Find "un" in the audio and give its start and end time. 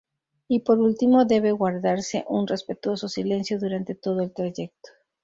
2.27-2.47